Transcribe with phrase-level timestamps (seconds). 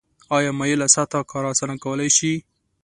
[0.37, 2.33] آیا مایله سطحه کار اسانه کولی شي؟